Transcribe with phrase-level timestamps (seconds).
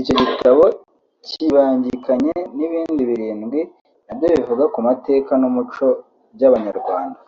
[0.00, 0.64] Icyo gitabo
[1.26, 3.60] kibangikanye n’ibindi birindwi
[4.06, 5.86] na byo bivuga ku mateka n’umuco
[6.34, 7.20] by’abanyarwanda